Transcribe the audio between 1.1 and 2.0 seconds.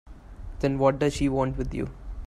she want with you?